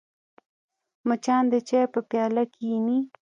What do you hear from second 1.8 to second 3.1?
په پیاله کښېني